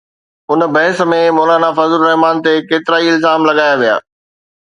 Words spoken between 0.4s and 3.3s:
ان بحث ۾ مولانا فضل الرحمان تي ڪيترائي